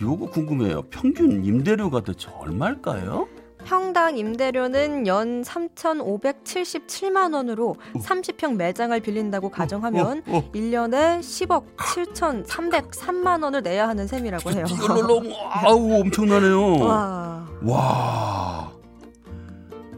요거 0.00 0.30
궁금해요. 0.30 0.82
평균 0.90 1.44
임대료가 1.44 2.02
대체 2.02 2.30
얼마일까요? 2.38 3.26
평당 3.68 4.16
임대료는 4.16 5.06
연 5.06 5.42
3,577만 5.42 7.34
원으로 7.34 7.76
30평 7.96 8.56
매장을 8.56 8.98
빌린다고 8.98 9.50
가정하면 9.50 10.22
어, 10.26 10.38
어. 10.38 10.50
1년에 10.52 11.20
10억 11.20 11.76
7,303만 11.76 13.42
원을 13.44 13.62
내야 13.62 13.86
하는 13.86 14.06
셈이라고 14.06 14.52
해요. 14.52 14.64
너무 15.06 15.30
아우 15.50 16.00
엄청나네요. 16.00 16.78
와. 16.78 17.46
와. 17.62 18.72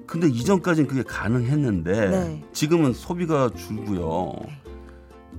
근데 0.04 0.26
이전까지는 0.26 0.88
그게 0.88 1.04
가능했는데 1.04 2.08
네. 2.08 2.44
지금은 2.52 2.92
소비가 2.92 3.50
줄고요. 3.56 4.32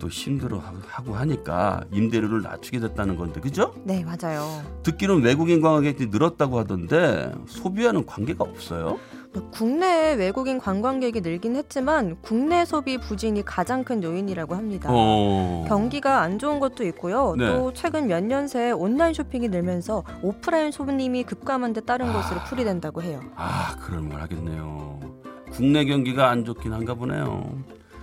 또 0.02 0.08
힘들어하고 0.10 1.14
하니까 1.14 1.84
임대료를 1.92 2.42
낮추게 2.42 2.80
됐다는 2.80 3.16
건데 3.18 3.40
그죠? 3.40 3.76
네, 3.84 4.04
맞아요. 4.04 4.64
듣기로는 4.82 5.24
외국인 5.24 5.62
관광객들이 5.62 6.10
늘었다고 6.10 6.58
하던데 6.58 7.32
소비와는 7.46 8.08
관계가 8.08 8.44
없어요? 8.44 8.98
국내 9.52 10.14
외국인 10.16 10.58
관광객이 10.58 11.22
늘긴 11.22 11.56
했지만 11.56 12.18
국내 12.22 12.66
소비 12.66 12.98
부진이 12.98 13.46
가장 13.46 13.84
큰 13.84 14.04
요인이라고 14.04 14.56
합니다. 14.56 14.90
어. 14.92 15.64
경기가 15.70 16.22
안 16.22 16.38
좋은 16.40 16.60
것도 16.60 16.84
있고요. 16.86 17.36
네. 17.38 17.48
또 17.48 17.72
최근 17.74 18.08
몇 18.08 18.22
년 18.24 18.48
새 18.48 18.72
온라인 18.72 19.14
쇼핑이 19.14 19.48
늘면서 19.50 20.04
오프라인 20.24 20.72
손님이 20.72 21.24
급감한 21.24 21.74
데 21.74 21.80
따른 21.82 22.12
것으로 22.12 22.40
풀이된다고 22.50 23.04
해요. 23.04 23.22
아, 23.36 23.76
그럴 23.80 24.02
만 24.02 24.20
하겠네요. 24.20 25.00
국내 25.52 25.86
경기가 25.86 26.30
안 26.30 26.44
좋긴 26.44 26.74
한가 26.74 26.96
보네요. 26.96 27.44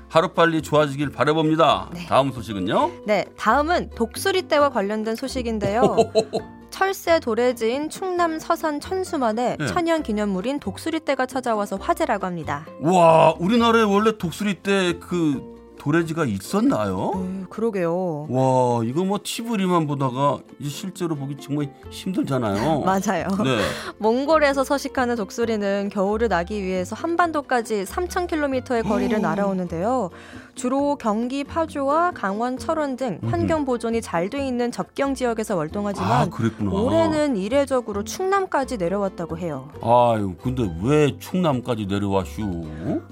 하루빨리 0.09 0.63
좋아지길 0.63 1.11
바라봅니다. 1.11 1.91
다음 2.09 2.33
소식은요? 2.33 2.91
네, 3.07 3.27
다음은 3.37 3.91
독수리 3.95 4.49
떼와 4.49 4.71
관련된 4.71 5.17
소식인데요. 5.17 5.97
철새 6.71 7.19
도래지인 7.21 7.91
충남 7.91 8.39
서산 8.39 8.79
천수만에 8.81 9.57
네. 9.59 9.67
천연 9.67 10.03
기념물인 10.03 10.61
독수리 10.61 11.05
떼가 11.05 11.27
찾아와서 11.27 11.77
화제라고 11.77 12.27
합니다. 12.27 12.67
와, 12.81 13.35
우리나라에 13.39 13.83
원래 13.83 14.17
독수리 14.17 14.55
때그 14.55 15.58
도래지가 15.79 16.25
있었나요? 16.25 17.13
네, 17.15 17.45
그러게요. 17.49 18.27
와, 18.29 18.83
이거 18.85 19.05
뭐 19.05 19.19
TV리만 19.23 19.87
보다가 19.87 20.39
이제 20.59 20.69
실제로 20.69 21.15
보기 21.15 21.37
정말 21.41 21.73
힘들잖아요. 21.91 22.81
맞아요. 22.85 23.29
네. 23.45 23.61
몽골에서 23.99 24.65
서식하는 24.65 25.17
독수리는 25.17 25.89
겨울을 25.91 26.29
나기 26.29 26.63
위해서 26.63 26.97
한반도까지 26.97 27.85
3,000km의 27.85 28.87
거리를 28.87 29.17
오. 29.19 29.21
날아오는데요. 29.21 30.11
주로 30.55 30.97
경기 30.97 31.45
파주와 31.45 32.11
강원 32.13 32.59
철원 32.59 32.97
등 32.97 33.21
환경 33.31 33.65
보존이 33.65 34.03
잘 34.03 34.29
돼 34.29 34.47
있는 34.47 34.71
접경 34.71 35.15
지역에서 35.15 35.55
아, 35.55 35.57
월동하지만 35.59 36.29
그랬구나. 36.31 36.71
올해는 36.71 37.37
이례적으로 37.39 38.05
충남까지 38.05 38.77
내려왔다고 38.77 39.39
해요. 39.39 39.71
아유, 39.81 40.35
근데 40.43 40.69
왜 40.83 41.17
충남까지 41.19 41.87
내려와슈? 41.87 42.43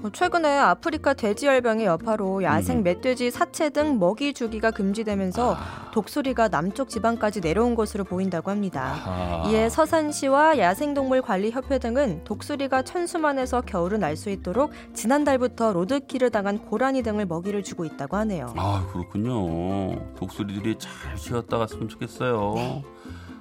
어, 0.03 0.09
최근에 0.13 0.57
아프리카 0.59 1.13
돼지열병의 1.15 1.85
여파로 1.87 2.43
야생 2.43 2.66
음. 2.75 2.83
멧돼지 2.83 3.31
사체 3.31 3.69
등 3.69 3.97
먹이 3.99 4.33
주기가 4.33 4.71
금지되면서 4.71 5.55
아. 5.55 5.91
독수리가 5.93 6.49
남쪽 6.49 6.89
지방까지 6.89 7.41
내려온 7.41 7.75
것으로 7.75 8.03
보인다고 8.03 8.51
합니다. 8.51 9.43
이에 9.49 9.69
서산시와 9.69 10.57
야생동물관리협회 10.59 11.79
등은 11.79 12.23
독수리가 12.25 12.83
천수만에서 12.83 13.61
겨울을 13.61 13.99
날 13.99 14.17
수 14.17 14.31
있도록 14.31 14.71
지난달부터 14.95 15.73
로드킬을 15.73 16.31
당한 16.31 16.57
고라니 16.57 17.03
등을 17.03 17.27
먹이를 17.27 17.61
주고 17.63 17.85
있다고 17.85 18.17
하네요. 18.17 18.51
아 18.57 18.83
그렇군요. 18.91 19.95
독수리들이 20.15 20.75
잘 20.79 21.15
쉬었다 21.17 21.59
갔으면 21.59 21.87
좋겠어요. 21.87 22.53
네. 22.55 22.83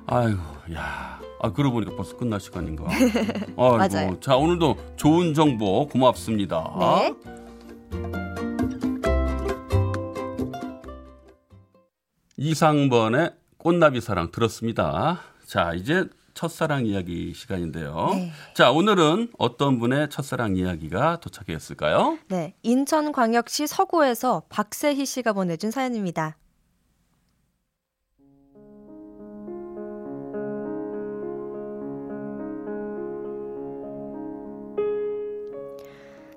아이고, 0.06 0.38
야, 0.74 1.18
아 1.40 1.52
그러고 1.52 1.76
보니까 1.76 1.96
벌써 1.96 2.14
끝날 2.16 2.40
시간인가. 2.40 2.84
아이고, 3.56 3.76
맞아요. 3.78 4.20
자 4.20 4.36
오늘도 4.36 4.76
좋은 4.96 5.32
정보 5.32 5.88
고맙습니다. 5.88 6.70
네. 6.78 8.25
이상번의 12.36 13.32
꽃나비 13.58 14.00
사랑 14.00 14.30
들었습니다. 14.30 15.20
자 15.46 15.72
이제 15.74 16.04
첫사랑 16.34 16.84
이야기 16.84 17.32
시간인데요. 17.32 18.10
네. 18.12 18.30
자 18.54 18.70
오늘은 18.70 19.32
어떤 19.38 19.78
분의 19.78 20.10
첫사랑 20.10 20.56
이야기가 20.56 21.20
도착했을까요? 21.20 22.18
네, 22.28 22.54
인천광역시 22.62 23.66
서구에서 23.66 24.42
박세희 24.50 25.06
씨가 25.06 25.32
보내준 25.32 25.70
사연입니다. 25.70 26.36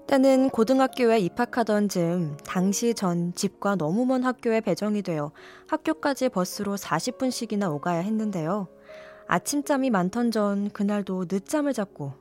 때는 0.10 0.50
고등학교에 0.50 1.20
입학하던 1.20 1.88
즈음 1.88 2.36
당시 2.44 2.96
전 2.96 3.32
집과 3.36 3.76
너무 3.76 4.08
먼 4.08 4.24
학교에 4.24 4.60
배정이 4.60 5.04
되어 5.04 5.32
학교까지 5.68 6.30
버스로 6.30 6.78
40분씩이나 6.78 7.72
오가야 7.72 8.00
했는데요. 8.00 8.68
아침잠이 9.28 9.92
많던 9.92 10.32
전 10.32 10.72
그날도 10.72 11.26
늦잠을 11.30 11.74
잤고 11.74 12.14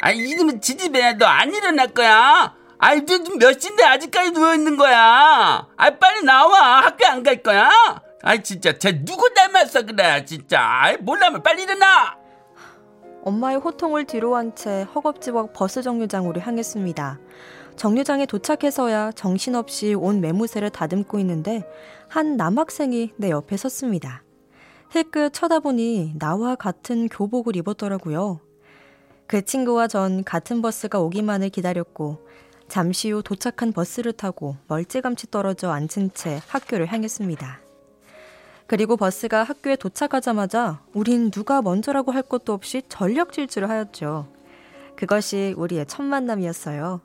아 0.00 0.10
이놈의 0.12 0.62
지지배야 0.62 1.14
너 1.18 1.26
안 1.26 1.52
일어날 1.54 1.88
거야? 1.92 2.54
아이 2.78 3.02
너몇 3.02 3.60
시인데 3.60 3.84
아직까지 3.84 4.30
누워 4.30 4.54
있는 4.54 4.78
거야? 4.78 5.68
아 5.76 5.90
빨리 5.98 6.22
나와 6.24 6.84
학교 6.86 7.06
안 7.06 7.22
갈 7.22 7.42
거야? 7.42 7.68
아이 8.22 8.42
진짜 8.42 8.78
쟤 8.78 9.04
누구 9.04 9.28
닮았어 9.34 9.82
그래 9.84 10.24
진짜 10.24 10.58
아이 10.62 10.96
몰라면 10.96 11.42
빨리 11.42 11.64
일어나 11.64 12.16
엄마의 13.26 13.58
호통을 13.58 14.04
뒤로 14.04 14.36
한 14.36 14.54
채 14.54 14.86
허겁지겁 14.94 15.52
버스 15.52 15.82
정류장으로 15.82 16.40
향했습니다. 16.40 17.18
정류장에 17.74 18.24
도착해서야 18.26 19.10
정신없이 19.12 19.94
온 19.94 20.20
매무새를 20.20 20.70
다듬고 20.70 21.18
있는데 21.18 21.68
한 22.08 22.36
남학생이 22.36 23.14
내 23.16 23.30
옆에 23.30 23.56
섰습니다. 23.56 24.22
힐끗 24.92 25.32
쳐다보니 25.32 26.14
나와 26.20 26.54
같은 26.54 27.08
교복을 27.08 27.56
입었더라고요. 27.56 28.38
그 29.26 29.44
친구와 29.44 29.88
전 29.88 30.22
같은 30.22 30.62
버스가 30.62 31.00
오기만을 31.00 31.48
기다렸고 31.48 32.24
잠시 32.68 33.10
후 33.10 33.24
도착한 33.24 33.72
버스를 33.72 34.12
타고 34.12 34.56
멀찌감치 34.68 35.32
떨어져 35.32 35.70
앉은 35.72 36.12
채 36.14 36.40
학교를 36.46 36.86
향했습니다. 36.92 37.65
그리고 38.66 38.96
버스가 38.96 39.44
학교에 39.44 39.76
도착하자마자 39.76 40.80
우린 40.92 41.30
누가 41.30 41.62
먼저라고 41.62 42.10
할 42.12 42.22
것도 42.22 42.52
없이 42.52 42.82
전력 42.88 43.32
질주를 43.32 43.70
하였죠. 43.70 44.28
그것이 44.96 45.54
우리의 45.56 45.86
첫 45.86 46.02
만남이었어요. 46.02 47.00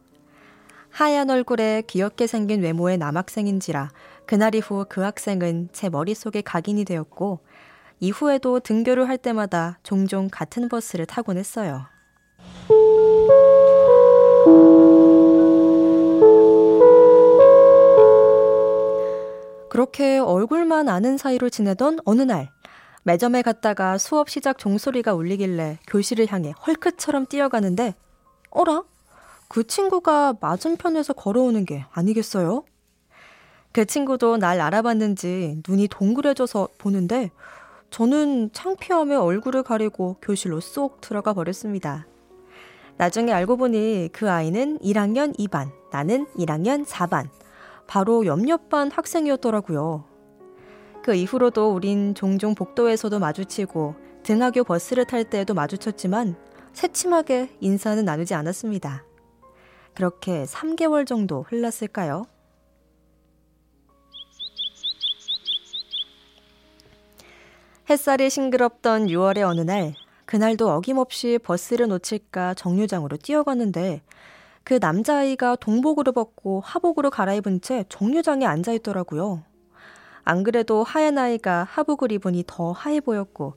하얀 0.89 1.29
얼굴에 1.29 1.83
귀엽게 1.87 2.27
생긴 2.27 2.61
외모의 2.61 2.97
남학생인지라 2.97 3.91
그날 4.25 4.55
이후 4.55 4.85
그 4.89 5.01
학생은 5.01 5.69
제 5.71 5.89
머릿속에 5.89 6.41
각인이 6.41 6.83
되었고 6.83 7.39
이후에도 7.99 8.59
등교를 8.59 9.07
할 9.07 9.17
때마다 9.17 9.77
종종 9.83 10.27
같은 10.29 10.67
버스를 10.67 11.05
타곤 11.05 11.37
했어요. 11.37 11.85
그렇게 19.71 20.19
얼굴만 20.19 20.89
아는 20.89 21.15
사이로 21.15 21.49
지내던 21.49 21.99
어느 22.03 22.23
날 22.23 22.49
매점에 23.03 23.41
갔다가 23.41 23.97
수업 23.97 24.29
시작 24.29 24.57
종소리가 24.57 25.13
울리길래 25.13 25.79
교실을 25.87 26.29
향해 26.29 26.53
헐크처럼 26.67 27.27
뛰어가는데 27.27 27.95
어라? 28.49 28.83
그 29.47 29.65
친구가 29.65 30.35
맞은편에서 30.41 31.13
걸어오는 31.13 31.63
게 31.63 31.85
아니겠어요? 31.93 32.65
그 33.71 33.85
친구도 33.85 34.35
날 34.35 34.59
알아봤는지 34.59 35.61
눈이 35.65 35.87
동그래져서 35.87 36.67
보는데 36.77 37.31
저는 37.91 38.51
창피함에 38.51 39.15
얼굴을 39.15 39.63
가리고 39.63 40.17
교실로 40.21 40.59
쏙 40.59 40.99
들어가 40.99 41.31
버렸습니다. 41.31 42.07
나중에 42.97 43.31
알고 43.31 43.55
보니 43.55 44.09
그 44.11 44.29
아이는 44.29 44.79
1학년 44.79 45.33
2반, 45.39 45.71
나는 45.93 46.27
1학년 46.37 46.85
4반. 46.85 47.29
바로 47.91 48.25
옆옆반 48.25 48.89
학생이었더라고요. 48.89 50.05
그 51.03 51.13
이후로도 51.13 51.73
우린 51.73 52.15
종종 52.15 52.55
복도에서도 52.55 53.19
마주치고 53.19 53.95
등하교 54.23 54.63
버스를 54.63 55.03
탈 55.03 55.25
때에도 55.25 55.53
마주쳤지만 55.53 56.37
새침하게 56.71 57.49
인사는 57.59 58.05
나누지 58.05 58.33
않았습니다. 58.33 59.03
그렇게 59.93 60.45
3개월 60.45 61.05
정도 61.05 61.43
흘렀을까요? 61.49 62.23
햇살이 67.89 68.29
싱그럽던 68.29 69.07
6월의 69.07 69.41
어느 69.41 69.59
날, 69.59 69.95
그날도 70.25 70.71
어김없이 70.71 71.39
버스를 71.43 71.89
놓칠까 71.89 72.53
정류장으로 72.53 73.17
뛰어갔는데, 73.17 74.01
그 74.63 74.77
남자아이가 74.79 75.55
동복으로 75.55 76.11
벗고 76.11 76.61
하복으로 76.61 77.09
갈아입은 77.09 77.61
채 77.61 77.85
정류장에 77.89 78.45
앉아 78.45 78.73
있더라고요. 78.73 79.43
안 80.23 80.43
그래도 80.43 80.83
하얀 80.83 81.17
아이가 81.17 81.65
하복을 81.69 82.11
입으니 82.11 82.43
더 82.45 82.71
하얘 82.71 82.99
보였고, 82.99 83.55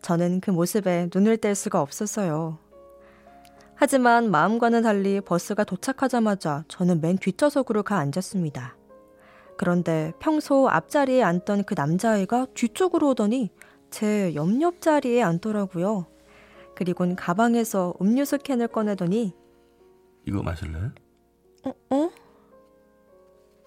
저는 0.00 0.40
그 0.40 0.50
모습에 0.50 1.08
눈을 1.14 1.36
뗄 1.36 1.54
수가 1.54 1.80
없었어요. 1.80 2.58
하지만 3.74 4.30
마음과는 4.30 4.82
달리 4.82 5.20
버스가 5.20 5.64
도착하자마자 5.64 6.64
저는 6.68 7.02
맨 7.02 7.18
뒷좌석으로 7.18 7.82
가 7.82 7.98
앉았습니다. 7.98 8.74
그런데 9.58 10.12
평소 10.18 10.68
앞자리에 10.68 11.22
앉던 11.22 11.64
그 11.64 11.74
남자아이가 11.76 12.46
뒤쪽으로 12.54 13.10
오더니 13.10 13.50
제 13.90 14.34
옆옆 14.34 14.80
자리에 14.80 15.22
앉더라고요. 15.22 16.06
그리곤 16.74 17.16
가방에서 17.16 17.94
음료수 18.00 18.38
캔을 18.38 18.68
꺼내더니 18.68 19.34
이거 20.26 20.42
마실래? 20.42 20.90
어? 21.64 21.72
어? 21.90 22.10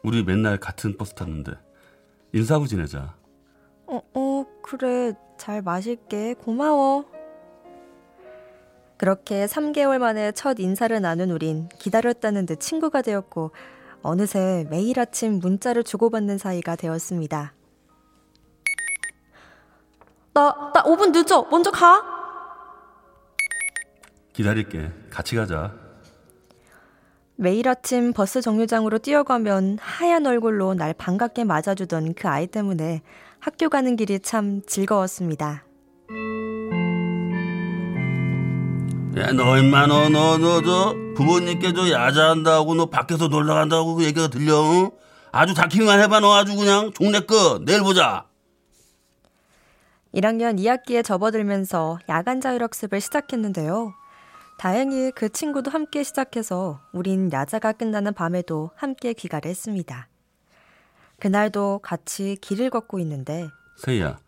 우리 0.03 0.23
맨날 0.23 0.57
같은 0.57 0.97
버스 0.97 1.13
탔는데 1.13 1.53
인사하고 2.33 2.67
지내자. 2.67 3.15
어, 3.87 4.01
어, 4.13 4.45
그래. 4.61 5.13
잘 5.37 5.61
마실게. 5.61 6.35
고마워. 6.35 7.05
그렇게 8.97 9.45
3개월 9.45 9.97
만에 9.97 10.33
첫 10.33 10.59
인사를 10.59 10.99
나눈 11.01 11.31
우린 11.31 11.69
기다렸다는 11.79 12.45
듯 12.45 12.59
친구가 12.59 13.01
되었고 13.01 13.51
어느새 14.01 14.67
매일 14.69 14.99
아침 14.99 15.39
문자를 15.39 15.83
주고받는 15.83 16.37
사이가 16.37 16.75
되었습니다. 16.75 17.53
나, 20.33 20.71
나 20.73 20.83
5분 20.83 21.11
늦어. 21.11 21.47
먼저 21.49 21.71
가. 21.71 22.03
기다릴게. 24.33 24.91
같이 25.09 25.35
가자. 25.35 25.88
매일 27.41 27.69
아침 27.69 28.11
버스 28.11 28.41
정류장으로 28.41 28.97
뛰어가면 28.97 29.77
하얀 29.79 30.25
얼굴로 30.25 30.73
날 30.73 30.93
반갑게 30.93 31.45
맞아주던 31.45 32.13
그 32.13 32.27
아이 32.27 32.47
때문에 32.47 33.01
학교 33.39 33.69
가는 33.69 33.95
길이 33.95 34.19
참 34.19 34.61
즐거웠습니다. 34.67 35.63
야, 39.17 39.31
너 39.31 39.57
임마, 39.57 39.87
너, 39.87 40.09
너, 40.09 40.37
너, 40.37 40.61
저, 40.61 40.95
부모님께 41.15 41.71
저 41.71 41.89
야자한다고, 41.89 42.75
너 42.75 42.87
밖에서 42.87 43.29
놀러 43.29 43.53
간다고 43.53 43.95
그 43.95 44.03
얘기가 44.03 44.27
들려, 44.27 44.61
응? 44.73 44.91
아주 45.31 45.53
다킹만 45.53 46.01
해봐, 46.01 46.19
너 46.19 46.33
아주 46.35 46.57
그냥. 46.57 46.91
종내 46.91 47.21
끝. 47.21 47.63
내일 47.63 47.83
보자. 47.83 48.25
1학년 50.13 50.59
2학기에 50.59 51.05
접어들면서 51.05 51.99
야간 52.09 52.41
자율학습을 52.41 52.99
시작했는데요. 52.99 53.93
다행히 54.59 55.11
그 55.11 55.29
친구도 55.29 55.71
함께 55.71 56.03
시작해서 56.03 56.81
우린 56.91 57.31
야자가 57.31 57.71
끝나는 57.71 58.13
밤에도 58.13 58.71
함께 58.75 59.13
귀가를 59.13 59.49
했습니다. 59.49 60.09
그날도 61.19 61.79
같이 61.81 62.35
길을 62.41 62.69
걷고 62.69 62.99
있는데 62.99 63.47
세희야, 63.77 64.19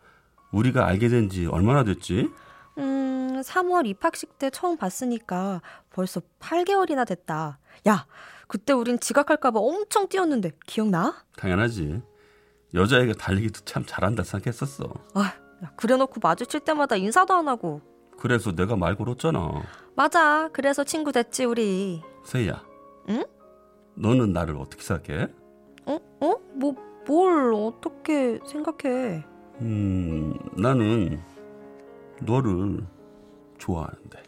우리가 0.50 0.86
알게 0.86 1.08
된 1.08 1.28
지 1.28 1.44
얼마나 1.46 1.84
됐지? 1.84 2.30
음, 2.78 3.42
3월 3.44 3.86
입학식 3.86 4.38
때 4.38 4.48
처음 4.48 4.78
봤으니까 4.78 5.60
벌써 5.90 6.22
8개월이나 6.40 7.06
됐다. 7.06 7.58
야, 7.86 8.06
그때 8.48 8.72
우린 8.72 8.98
지각할까봐 8.98 9.58
엄청 9.60 10.08
뛰었는데 10.08 10.52
기억나? 10.66 11.14
당연하지. 11.36 12.00
여자애가 12.72 13.12
달리기도 13.18 13.60
참 13.66 13.84
잘한다 13.86 14.22
생각했었어. 14.22 14.84
아, 15.12 15.34
야, 15.62 15.70
그래놓고 15.76 16.20
마주칠 16.22 16.60
때마다 16.60 16.96
인사도 16.96 17.34
안 17.34 17.48
하고. 17.48 17.82
그래서 18.18 18.52
내가 18.52 18.76
말 18.76 18.96
걸었잖아. 18.96 19.62
맞아. 19.94 20.48
그래서 20.52 20.84
친구 20.84 21.12
됐지 21.12 21.44
우리. 21.44 22.02
세희야. 22.24 22.64
응? 23.10 23.24
너는 23.94 24.32
나를 24.32 24.56
어떻게 24.56 24.82
생각해? 24.82 25.28
어? 25.86 25.98
어? 26.20 26.34
뭐, 26.54 26.74
뭘 27.06 27.52
어떻게 27.54 28.38
생각해? 28.46 29.24
음, 29.60 30.34
나는 30.56 31.20
너를 32.22 32.86
좋아하는데. 33.58 34.22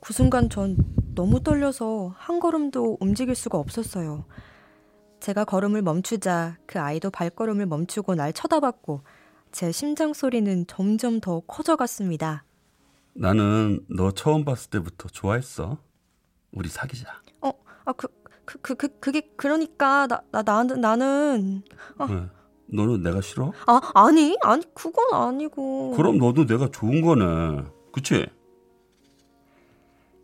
그 0.00 0.12
순간 0.12 0.50
전 0.50 0.76
너무 1.14 1.42
떨려서 1.42 2.12
한 2.16 2.40
걸음도 2.40 2.98
움직일 3.00 3.34
수가 3.34 3.58
없었어요. 3.58 4.24
제가 5.20 5.44
걸음을 5.44 5.82
멈추자 5.82 6.56
그 6.66 6.80
아이도 6.80 7.10
발걸음을 7.10 7.66
멈추고 7.66 8.16
날 8.16 8.32
쳐다봤고 8.32 9.02
제 9.52 9.70
심장 9.70 10.14
소리는 10.14 10.66
점점 10.66 11.20
더 11.20 11.40
커져갔습니다. 11.40 12.44
나는 13.12 13.84
너 13.88 14.10
처음 14.10 14.44
봤을 14.44 14.70
때부터 14.70 15.08
좋아했어. 15.08 15.78
우리 16.52 16.70
사귀자. 16.70 17.20
어, 17.42 17.52
아, 17.84 17.92
그, 17.92 18.08
그, 18.46 18.58
그, 18.60 18.74
그 18.74 18.88
그게 18.98 19.20
그러니까 19.36 20.06
나, 20.06 20.22
나, 20.30 20.42
나 20.42 20.62
나는 20.64 21.62
아. 21.98 22.04
왜? 22.04 22.22
너는 22.74 23.02
내가 23.02 23.20
싫어? 23.20 23.52
아, 23.66 23.80
아니, 23.94 24.38
아니 24.40 24.64
그건 24.74 25.12
아니고. 25.12 25.92
그럼 25.96 26.16
너도 26.16 26.46
내가 26.46 26.70
좋은 26.70 27.02
거네. 27.02 27.64
그치? 27.92 28.26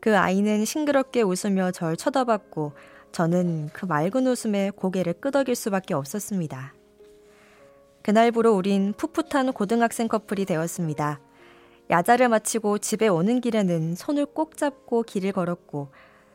그 0.01 0.17
아이는 0.17 0.65
싱그럽게 0.65 1.21
웃으며 1.21 1.71
절 1.73 1.99
쳐다봤고 1.99 2.73
저는 3.13 3.69
그 3.75 3.85
맑은 3.85 4.27
웃음에 4.27 4.71
고개를 4.71 5.15
끄덕일 5.15 5.55
수밖에 5.55 5.93
없었습니다. 5.93 6.73
그날부로 8.09 8.55
우린 8.55 8.95
풋풋한 8.97 9.53
고등학생 9.53 10.09
커플이 10.09 10.47
되었습니다. 10.47 11.21
야자를 11.91 12.31
마치고 12.31 12.79
집에 12.79 13.07
오는 13.07 13.43
길에는 13.43 13.97
손을 13.97 14.25
꼭 14.25 14.57
잡고 14.57 15.03
길을 15.03 15.33
걸었고 15.33 15.89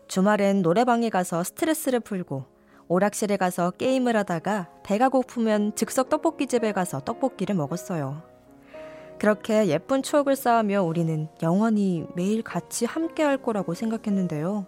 주말엔 0.07 0.61
노래방에 0.61 1.09
가서 1.09 1.43
스트레스를 1.43 1.99
풀고 1.99 2.45
오락실에 2.89 3.37
가서 3.37 3.71
게임을 3.71 4.15
하다가 4.17 4.69
배가 4.83 5.09
고프면 5.09 5.73
즉석 5.73 6.09
떡볶이집에 6.09 6.73
가서 6.73 6.99
떡볶이를 6.99 7.55
먹었어요. 7.55 8.21
그렇게 9.17 9.65
예쁜 9.65 10.03
추억을 10.03 10.35
쌓으며 10.35 10.83
우리는 10.83 11.27
영원히 11.41 12.05
매일 12.15 12.43
같이 12.43 12.85
함께 12.85 13.23
할 13.23 13.37
거라고 13.37 13.73
생각했는데요. 13.73 14.67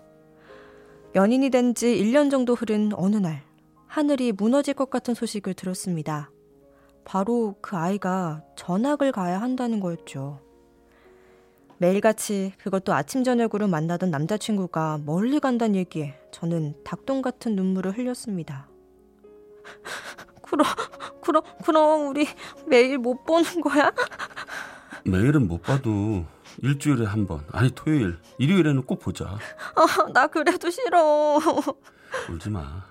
연인이 1.13 1.51
된 1.51 1.75
지 1.75 1.85
1년 1.85 2.31
정도 2.31 2.55
흐른 2.55 2.93
어느 2.95 3.17
날, 3.17 3.43
하늘이 3.85 4.31
무너질 4.31 4.73
것 4.73 4.89
같은 4.89 5.13
소식을 5.13 5.53
들었습니다. 5.53 6.31
바로 7.05 7.55
그 7.61 7.77
아이가 7.77 8.41
전학을 8.57 9.11
가야 9.11 9.39
한다는 9.39 9.79
거였죠. 9.79 10.41
매일같이 11.77 12.53
그것도 12.57 12.93
아침 12.93 13.23
저녁으로 13.23 13.67
만나던 13.67 14.09
남자친구가 14.09 15.01
멀리 15.05 15.39
간다는 15.39 15.75
얘기에 15.75 16.19
저는 16.31 16.83
닭똥 16.83 17.21
같은 17.21 17.55
눈물을 17.55 17.97
흘렸습니다. 17.97 18.67
그럼 20.41 20.65
그럼 21.21 21.43
그럼 21.63 22.07
우리 22.09 22.27
매일 22.67 22.97
못 22.97 23.23
보는 23.25 23.61
거야? 23.61 23.91
매일은 25.05 25.47
못 25.47 25.61
봐도 25.61 26.25
일주일에 26.61 27.05
한 27.05 27.27
번, 27.27 27.45
아니 27.51 27.69
토요일, 27.71 28.17
일요일에는 28.39 28.83
꼭 28.83 28.99
보자. 28.99 29.25
아, 29.27 30.11
나 30.13 30.27
그래도 30.27 30.69
싫어. 30.69 31.39
울지 32.29 32.49
마. 32.49 32.83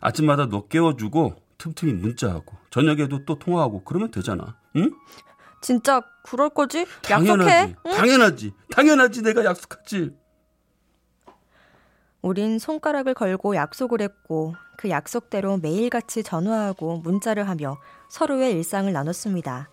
아침마다 0.00 0.46
너 0.46 0.66
깨워주고 0.66 1.36
틈틈이 1.58 1.92
문자하고 1.92 2.59
저녁에도 2.70 3.24
또 3.24 3.38
통화하고 3.38 3.82
그러면 3.84 4.10
되잖아. 4.10 4.56
응? 4.76 4.92
진짜 5.60 6.00
그럴 6.22 6.48
거지? 6.48 6.86
당연하지. 7.02 7.50
약속해. 7.50 7.76
응? 7.86 7.90
당연하지. 7.96 8.54
당연하지. 8.70 9.22
내가 9.22 9.44
약속하지. 9.44 10.16
우린 12.22 12.58
손가락을 12.58 13.14
걸고 13.14 13.56
약속을 13.56 14.02
했고 14.02 14.54
그 14.76 14.90
약속대로 14.90 15.58
매일같이 15.58 16.22
전화하고 16.22 16.98
문자를 16.98 17.48
하며 17.48 17.78
서로의 18.08 18.52
일상을 18.52 18.90
나눴습니다. 18.92 19.70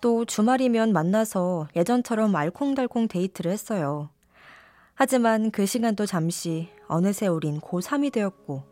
또 0.00 0.24
주말이면 0.24 0.92
만나서 0.92 1.68
예전처럼 1.76 2.34
알콩달콩 2.34 3.08
데이트를 3.08 3.50
했어요. 3.50 4.10
하지만 4.94 5.50
그 5.50 5.66
시간도 5.66 6.06
잠시 6.06 6.68
어느새 6.88 7.26
우린 7.26 7.60
고3이 7.60 8.12
되었고 8.12 8.64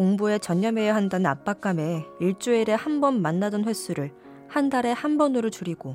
공부에 0.00 0.38
전념해야 0.38 0.94
한다는 0.94 1.26
압박감에 1.26 2.06
일주일에 2.20 2.72
한 2.72 3.02
번 3.02 3.20
만나던 3.20 3.66
횟수를 3.66 4.14
한 4.48 4.70
달에 4.70 4.92
한 4.92 5.18
번으로 5.18 5.50
줄이고 5.50 5.94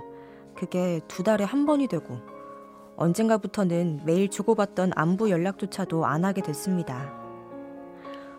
그게 0.55 1.01
두 1.07 1.23
달에 1.23 1.43
한 1.43 1.65
번이 1.65 1.87
되고 1.87 2.19
언젠가부터는 2.97 4.01
매일 4.05 4.29
주고받던 4.29 4.91
안부 4.95 5.31
연락조차도 5.31 6.05
안 6.05 6.23
하게 6.23 6.43
됐습니다. 6.43 7.11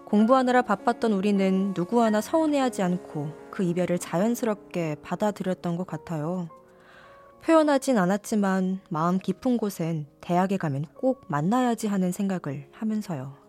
공부하느라 0.05 0.63
바빴던 0.63 1.13
우리는 1.13 1.75
누구 1.75 2.01
하나 2.01 2.21
서운해하지 2.21 2.83
않고 2.83 3.33
그 3.51 3.65
이별을 3.65 3.99
자연스럽게 3.99 4.99
받아들였던 5.03 5.77
것 5.77 5.85
같아요. 5.85 6.49
표현하진 7.43 7.99
않았지만 7.99 8.83
마음 8.89 9.19
깊은 9.19 9.57
곳엔 9.57 10.07
대학에 10.21 10.59
가면 10.59 10.85
꼭 10.95 11.25
만나야지 11.27 11.89
하는 11.89 12.13
생각을 12.13 12.69
하면서요. 12.71 13.46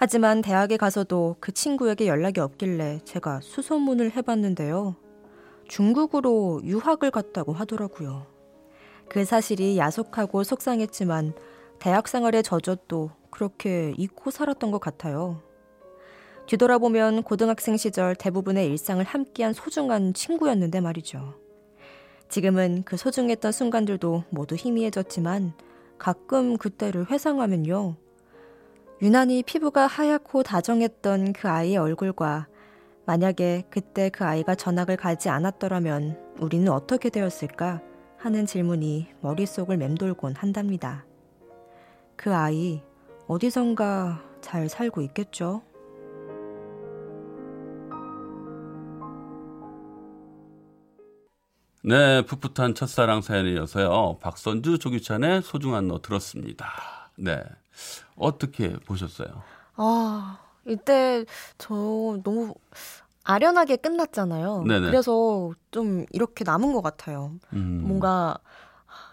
하지만 0.00 0.42
대학에 0.42 0.76
가서도 0.76 1.34
그 1.40 1.50
친구에게 1.50 2.06
연락이 2.06 2.38
없길래 2.38 3.00
제가 3.04 3.40
수소문을 3.40 4.12
해봤는데요. 4.14 4.94
중국으로 5.66 6.60
유학을 6.62 7.10
갔다고 7.10 7.52
하더라고요. 7.52 8.26
그 9.08 9.24
사실이 9.24 9.76
야속하고 9.76 10.44
속상했지만 10.44 11.32
대학 11.80 12.06
생활의 12.06 12.44
저젖도 12.44 13.10
그렇게 13.30 13.92
잊고 13.98 14.30
살았던 14.30 14.70
것 14.70 14.80
같아요. 14.80 15.42
뒤돌아보면 16.46 17.24
고등학생 17.24 17.76
시절 17.76 18.14
대부분의 18.14 18.68
일상을 18.68 19.04
함께한 19.04 19.52
소중한 19.52 20.14
친구였는데 20.14 20.80
말이죠. 20.80 21.34
지금은 22.28 22.84
그 22.84 22.96
소중했던 22.96 23.50
순간들도 23.50 24.24
모두 24.30 24.54
희미해졌지만 24.54 25.54
가끔 25.98 26.56
그때를 26.56 27.10
회상하면요. 27.10 27.96
유난히 29.00 29.44
피부가 29.44 29.86
하얗고 29.86 30.42
다정했던 30.42 31.32
그 31.32 31.48
아이의 31.48 31.76
얼굴과 31.76 32.48
만약에 33.06 33.64
그때 33.70 34.10
그 34.10 34.24
아이가 34.24 34.56
전학을 34.56 34.96
가지 34.96 35.28
않았더라면 35.28 36.18
우리는 36.40 36.70
어떻게 36.72 37.08
되었을까 37.08 37.80
하는 38.18 38.44
질문이 38.44 39.06
머릿속을 39.20 39.76
맴돌곤 39.76 40.34
한답니다. 40.34 41.06
그 42.16 42.34
아이 42.34 42.82
어디선가 43.28 44.20
잘 44.40 44.68
살고 44.68 45.02
있겠죠? 45.02 45.62
네, 51.84 52.22
풋풋한 52.22 52.74
첫사랑 52.74 53.22
사연에 53.22 53.52
이어서요. 53.52 54.18
박선주 54.20 54.80
조규찬의 54.80 55.42
소중한 55.42 55.86
너 55.86 56.02
들었습니다. 56.02 56.66
네. 57.16 57.40
어떻게 58.16 58.72
보셨어요? 58.80 59.42
아, 59.76 60.38
이때 60.66 61.24
저 61.58 61.74
너무 62.24 62.54
아련하게 63.24 63.76
끝났잖아요. 63.76 64.64
네네. 64.64 64.86
그래서 64.86 65.52
좀 65.70 66.04
이렇게 66.12 66.44
남은 66.44 66.72
것 66.72 66.82
같아요. 66.82 67.32
음. 67.52 67.84
뭔가 67.86 68.38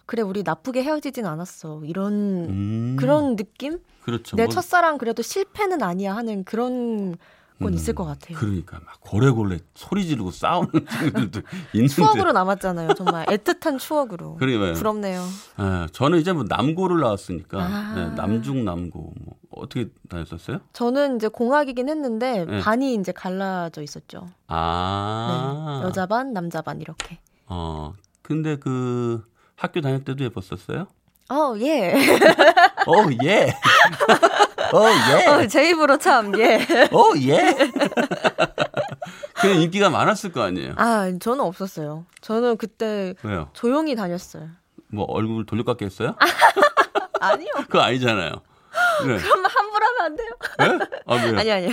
그래 0.06 0.22
우리 0.22 0.44
나쁘게 0.44 0.84
헤어지진 0.84 1.26
않았어 1.26 1.82
이런 1.84 2.14
음. 2.50 2.96
그런 3.00 3.36
느낌? 3.36 3.80
그렇죠. 4.04 4.36
내 4.38 4.44
뭐 4.46 4.54
첫사랑 4.54 4.98
그래도 4.98 5.22
실패는 5.22 5.82
아니야 5.82 6.16
하는 6.16 6.44
그런 6.44 7.16
건 7.60 7.70
음, 7.70 7.74
있을 7.74 7.96
것 7.96 8.04
같아요. 8.04 8.38
그러니까 8.38 8.80
막 8.86 9.00
고래고래 9.00 9.60
소리 9.76 10.06
지르고 10.06 10.32
싸우는 10.32 10.70
친구들도 11.00 11.42
있는데. 11.74 11.94
추억으로 11.94 12.32
남았잖아요. 12.34 12.94
정말 12.96 13.26
애틋한 13.28 13.80
추억으로. 13.80 14.36
그래요. 14.36 14.74
부럽네요. 14.74 15.24
아, 15.56 15.88
저는 15.94 16.20
이제 16.20 16.34
뭐 16.34 16.44
남고를 16.48 17.00
나왔으니까 17.00 17.58
아. 17.62 17.94
네, 17.96 18.16
남중 18.16 18.66
남고 18.66 19.00
뭐 19.24 19.36
어떻게 19.52 19.88
다녔었어요? 20.10 20.60
저는 20.74 21.16
이제 21.16 21.30
공학이긴 21.30 21.88
했는데 21.88 22.44
네. 22.46 22.60
반이 22.60 22.94
이제 22.96 23.12
갈라져 23.14 23.82
있었죠. 23.82 24.28
아. 24.48 25.80
네. 25.82 25.88
여자 25.88 26.06
반, 26.06 26.34
남자 26.34 26.62
반 26.62 26.82
이렇게. 26.82 27.20
어. 27.48 27.94
근데 28.22 28.58
그 28.58 29.24
학교 29.56 29.80
다닐 29.80 30.04
때도 30.04 30.24
예뻤었어요? 30.26 30.88
어, 31.30 31.56
예. 31.60 31.94
어, 32.86 33.08
예. 33.24 33.54
어, 34.76 34.86
예. 34.90 35.26
어, 35.28 35.48
제 35.48 35.70
입으로 35.70 35.98
참, 35.98 36.38
예. 36.40 36.56
어, 36.92 37.12
예. 37.22 37.56
그냥 39.40 39.62
인기가 39.62 39.90
많았을 39.90 40.32
거 40.32 40.42
아니에요. 40.42 40.74
아, 40.78 41.12
저는 41.20 41.42
없었어요. 41.44 42.06
저는 42.22 42.58
그때 42.58 43.14
왜요? 43.24 43.50
조용히 43.54 43.96
다녔어요. 43.96 44.48
뭐 44.88 45.06
얼굴 45.06 45.46
돌려깎기 45.46 45.86
했어요? 45.86 46.16
아니요. 47.20 47.48
그거 47.68 47.82
아니잖아요. 47.82 48.32
네. 49.06 49.18
그럼 49.18 49.46
함부로 49.46 49.86
하면 49.86 50.02
안 50.02 50.16
돼요. 50.16 50.30
예? 50.62 50.80
아, 51.06 51.16
왜요? 51.16 51.40
아니, 51.40 51.52
아니요. 51.52 51.70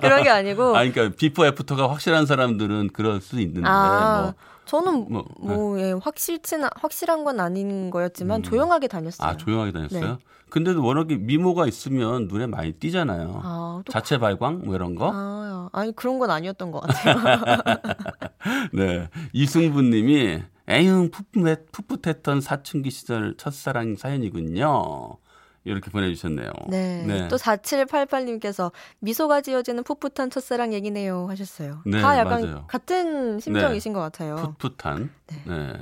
그런 0.00 0.22
게 0.22 0.30
아니고. 0.30 0.76
아, 0.76 0.84
그러니까 0.84 1.10
비포 1.16 1.46
애프터가 1.46 1.90
확실한 1.90 2.26
사람들은 2.26 2.90
그럴 2.92 3.20
수 3.20 3.40
있는데 3.40 3.68
아, 3.68 4.22
뭐. 4.22 4.34
저는 4.70 5.06
뭐, 5.10 5.24
뭐, 5.40 5.80
예, 5.80 5.90
확실치는, 6.00 6.68
확실한 6.76 7.24
건 7.24 7.40
아닌 7.40 7.90
거였지만 7.90 8.38
음. 8.38 8.42
조용하게 8.44 8.86
다녔어요. 8.86 9.28
아 9.28 9.36
조용하게 9.36 9.72
다녔어요. 9.72 10.06
네. 10.06 10.18
근데도 10.48 10.84
워낙에 10.84 11.16
미모가 11.16 11.66
있으면 11.66 12.28
눈에 12.28 12.46
많이 12.46 12.70
띄잖아요. 12.70 13.40
아, 13.42 13.82
또 13.84 13.92
자체 13.92 14.18
발광 14.18 14.62
뭐 14.64 14.76
이런 14.76 14.94
거. 14.94 15.10
아, 15.12 15.68
아니 15.72 15.92
그런 15.96 16.20
건 16.20 16.30
아니었던 16.30 16.70
것 16.70 16.82
같아요. 16.82 17.16
네. 18.72 19.08
이승부님이 19.32 20.42
에휴 20.68 21.10
풋풋했, 21.10 21.72
풋풋했던 21.72 22.40
사춘기 22.40 22.90
시절 22.92 23.34
첫사랑 23.36 23.96
사연이군요. 23.96 25.16
이렇게 25.64 25.90
보내주셨네요. 25.90 26.50
네. 26.68 27.28
또 27.28 27.36
4788님께서 27.36 28.72
미소가 29.00 29.42
지어지는 29.42 29.82
풋풋한 29.84 30.30
첫사랑 30.30 30.72
얘기네요 30.72 31.26
하셨어요. 31.28 31.82
네, 31.84 32.00
다 32.00 32.16
약간 32.16 32.42
맞아요. 32.42 32.64
같은 32.66 33.38
심정이신 33.40 33.92
것 33.92 34.00
같아요. 34.00 34.54
풋풋한. 34.58 35.10
네. 35.26 35.36
네. 35.46 35.72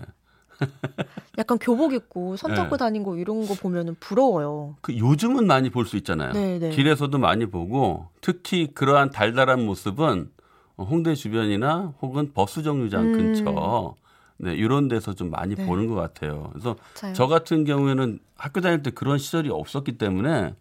약간 1.38 1.56
교복 1.58 1.92
입고 1.92 2.36
손 2.36 2.54
잡고 2.56 2.76
네. 2.76 2.84
다닌 2.84 3.04
거 3.04 3.16
이런 3.16 3.46
거 3.46 3.54
보면은 3.54 3.94
부러워요. 4.00 4.76
그 4.80 4.96
요즘은 4.96 5.46
많이 5.46 5.70
볼 5.70 5.86
수 5.86 5.96
있잖아요. 5.96 6.32
네, 6.32 6.58
네. 6.58 6.70
길에서도 6.70 7.16
많이 7.16 7.46
보고 7.46 8.08
특히 8.20 8.66
그러한 8.74 9.10
달달한 9.10 9.64
모습은 9.64 10.30
홍대 10.76 11.14
주변이나 11.14 11.94
혹은 12.02 12.32
버스 12.34 12.62
정류장 12.64 13.02
음. 13.02 13.12
근처 13.12 13.94
네, 14.38 14.54
이런 14.54 14.88
데서 14.88 15.14
좀 15.14 15.30
많이 15.30 15.54
네. 15.54 15.66
보는 15.66 15.88
것 15.88 15.94
같아요. 15.94 16.50
그래서 16.52 16.76
맞아요. 17.02 17.14
저 17.14 17.26
같은 17.26 17.64
경우에는 17.64 18.20
학교 18.36 18.60
다닐 18.60 18.82
때 18.82 18.90
그런 18.90 19.18
시절이 19.18 19.50
없었기 19.50 19.98
때문에 19.98 20.54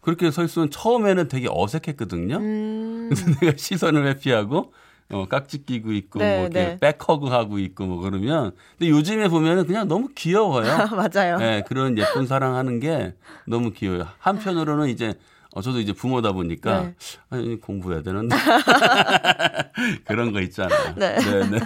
그렇게 0.00 0.30
서 0.30 0.42
있으면 0.42 0.70
처음에는 0.70 1.28
되게 1.28 1.48
어색했거든요. 1.50 2.36
음. 2.36 3.10
그래서 3.12 3.40
내가 3.40 3.56
시선을 3.56 4.06
회피하고 4.06 4.72
어, 5.12 5.26
깍지 5.28 5.66
끼고 5.66 5.92
있고 5.92 6.20
네, 6.20 6.36
뭐 6.36 6.44
이렇게 6.44 6.78
네. 6.78 6.78
백허그 6.78 7.26
하고 7.26 7.58
있고 7.58 7.84
뭐 7.84 8.00
그러면 8.00 8.52
근데 8.78 8.90
요즘에 8.90 9.28
보면은 9.28 9.66
그냥 9.66 9.88
너무 9.88 10.08
귀여워요. 10.14 10.86
맞아요. 10.96 11.38
네, 11.38 11.62
그런 11.66 11.98
예쁜 11.98 12.26
사랑하는 12.26 12.80
게 12.80 13.14
너무 13.46 13.72
귀여워요. 13.72 14.06
한편으로는 14.18 14.88
이제 14.88 15.14
어, 15.52 15.60
저도 15.60 15.80
이제 15.80 15.92
부모다 15.92 16.32
보니까 16.32 16.82
네. 16.82 16.94
아니, 17.28 17.60
공부해야 17.60 18.02
되는데 18.02 18.36
그런 20.06 20.32
거 20.32 20.40
있잖아요. 20.42 20.94
네. 20.96 21.16
네, 21.16 21.50
네. 21.50 21.58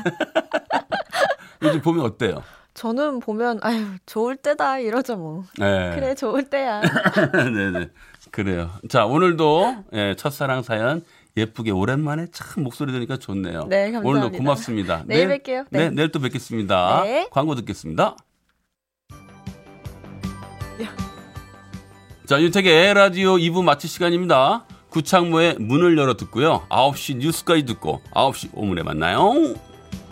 요즘 1.64 1.80
보면 1.80 2.04
어때요? 2.04 2.42
저는 2.74 3.20
보면 3.20 3.60
아유 3.62 3.86
좋을 4.04 4.36
때다 4.36 4.80
이러죠 4.80 5.16
뭐. 5.16 5.44
네. 5.58 5.92
그래 5.94 6.14
좋을 6.14 6.44
때야. 6.50 6.80
네, 7.32 7.70
네. 7.70 7.88
그래요. 8.30 8.70
자, 8.88 9.06
오늘도 9.06 9.84
예, 9.92 10.14
첫사랑 10.16 10.62
사연 10.62 11.02
예쁘게 11.36 11.70
오랜만에 11.70 12.26
참 12.32 12.64
목소리 12.64 12.90
들으니까 12.92 13.16
좋네요. 13.16 13.66
네, 13.68 13.92
감사합니다. 13.92 14.08
오늘도 14.08 14.38
고맙습니다. 14.38 15.04
내일 15.06 15.28
뵐게요. 15.28 15.66
네. 15.70 15.88
네. 15.88 15.90
내일 15.90 16.10
또 16.10 16.18
뵙겠습니다. 16.20 17.02
네. 17.04 17.28
광고 17.30 17.54
듣겠습니다. 17.54 18.16
자, 22.26 22.40
윤택의 22.40 22.94
라디오 22.94 23.36
2부 23.36 23.62
마칠 23.62 23.90
시간입니다. 23.90 24.64
구창모의 24.88 25.56
문을 25.58 25.98
열어 25.98 26.16
듣고요. 26.16 26.66
9시 26.70 27.18
뉴스까지 27.18 27.66
듣고 27.66 28.00
9시 28.12 28.50
오문에 28.54 28.82
만나요. 28.82 29.54